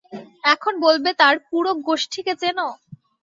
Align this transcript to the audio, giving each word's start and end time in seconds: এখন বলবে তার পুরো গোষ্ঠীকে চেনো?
এখন 0.45 0.73
বলবে 0.85 1.09
তার 1.21 1.35
পুরো 1.47 1.71
গোষ্ঠীকে 1.87 2.33
চেনো? 2.41 2.67